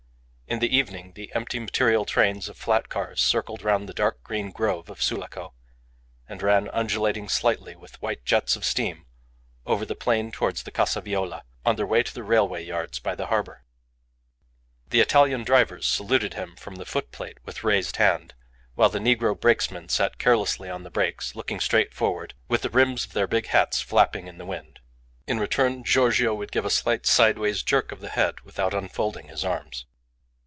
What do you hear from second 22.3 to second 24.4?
with the rims of their big hats flapping in